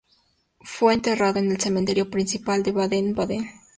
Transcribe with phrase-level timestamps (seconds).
[0.61, 3.49] Fue enterrada en el Cementerio principal de Baden-Baden.